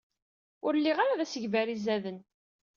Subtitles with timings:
[0.65, 2.19] Ur lliɣ ara d asegbar izaden.